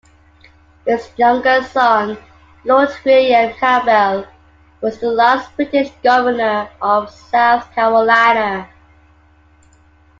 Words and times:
His 0.87 1.07
younger 1.15 1.61
son 1.61 2.17
Lord 2.65 2.89
William 3.05 3.53
Campbell 3.59 4.25
was 4.81 4.97
the 4.99 5.11
last 5.11 5.55
British 5.55 5.91
Governor 6.01 6.67
of 6.81 7.07
South 7.11 7.71
Carolina. 7.75 8.67